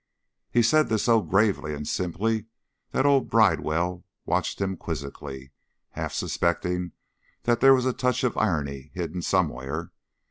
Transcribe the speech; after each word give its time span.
He 0.49 0.63
said 0.63 0.89
this 0.89 1.03
so 1.03 1.21
gravely 1.21 1.75
and 1.75 1.87
simply 1.87 2.47
that 2.89 3.05
old 3.05 3.29
Bridewell 3.29 4.03
watched 4.25 4.59
him 4.59 4.75
quizzically, 4.75 5.51
half 5.91 6.11
suspecting 6.11 6.93
that 7.43 7.59
there 7.59 7.75
was 7.75 7.85
a 7.85 7.93
touch 7.93 8.23
of 8.23 8.35
irony 8.35 8.89
hidden 8.95 9.21
somewhere. 9.21 9.91